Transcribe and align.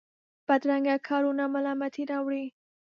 بدرنګه 0.47 0.95
کارونه 1.07 1.43
ملامتۍ 1.53 2.03
راولي 2.11 2.45